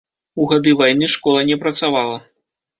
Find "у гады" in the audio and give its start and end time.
0.43-0.73